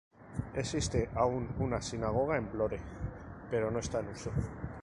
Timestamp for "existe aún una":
0.55-1.79